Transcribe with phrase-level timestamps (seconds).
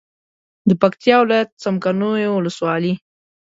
[0.67, 2.93] د پکتیا ولایت څمکنیو ولسوالي